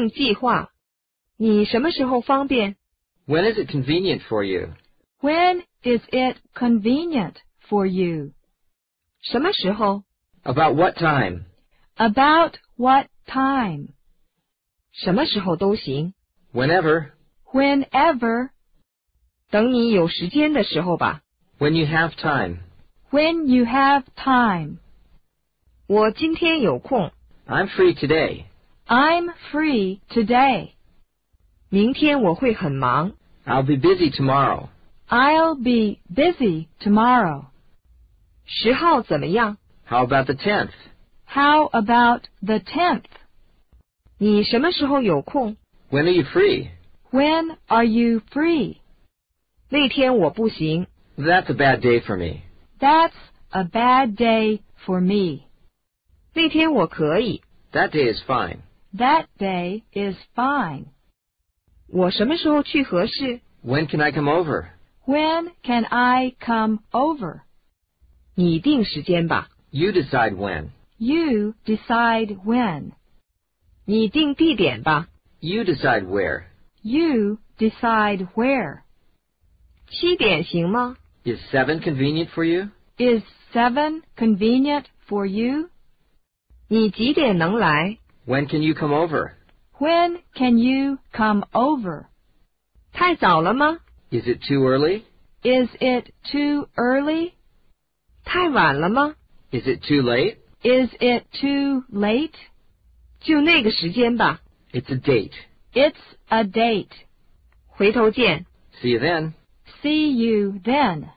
[0.00, 0.70] 定计划。
[1.36, 2.76] 你什么时候方便？
[3.26, 4.72] When is it convenient for you?
[5.20, 7.34] When is it convenient
[7.68, 8.32] for you?
[9.22, 10.04] 什么时候？
[10.44, 11.44] About what time?
[11.96, 13.88] About what time?
[14.92, 16.14] 什么时候都行。
[16.52, 17.10] Whenever.
[17.52, 18.50] Whenever.
[19.50, 21.22] 等你有时间的时候吧。
[21.58, 22.58] When you have time.
[23.10, 24.78] When you have time.
[25.86, 27.12] 我今天有空，
[27.46, 28.44] I'm free today.
[28.90, 30.70] I'm free today.
[31.68, 33.12] 明天我会很忙。
[33.44, 34.68] I'll be busy tomorrow.
[35.08, 37.46] I'll be busy tomorrow.
[38.44, 39.58] 十号怎么样？
[39.86, 40.70] How about the 10th?
[41.26, 43.04] How about the 10th?
[44.18, 45.56] 你什么时候有空？
[45.90, 46.70] When are you free?
[47.10, 48.76] When are you free?
[49.68, 50.86] 那天我不行。
[51.18, 52.42] That's a bad day for me.
[52.78, 53.12] That's
[53.50, 55.42] a bad day for me.
[56.34, 57.42] 那天我可以。
[57.72, 58.58] That day is fine.
[58.96, 60.86] That day is fine.
[61.88, 63.40] 我什么时候去合适？
[63.64, 64.68] When can I come over?
[65.06, 67.40] When can I come over?
[68.34, 69.48] 你定时间吧。
[69.70, 70.70] You decide when.
[70.98, 72.92] You decide when.
[73.84, 75.08] 你定地点吧。
[75.40, 76.44] You decide where.
[76.82, 78.80] You decide where.
[79.88, 80.96] 七点行吗？
[81.24, 82.70] Is 7 convenient for you?
[82.98, 85.68] Is seven convenient for you?
[86.68, 87.98] 你几点能来？
[88.24, 89.32] When can you come over?
[89.78, 92.06] When can you come over?
[92.92, 93.78] 太早了吗？
[94.10, 95.02] Is it too early?
[95.42, 97.32] Is it too early?
[98.24, 99.14] 太晚了吗？
[99.52, 100.38] Is it too late?
[100.62, 102.34] Is it too late?
[103.20, 104.40] 就那个时间吧。
[104.72, 105.32] It's a date.
[105.72, 105.94] It's
[106.28, 106.90] a date.
[107.68, 108.46] 回头见。
[108.80, 109.34] See you then.
[109.82, 111.10] See you then.